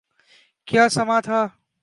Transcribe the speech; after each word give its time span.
کیا 0.67 0.89
سماں 0.89 1.21
تھا۔ 1.21 1.47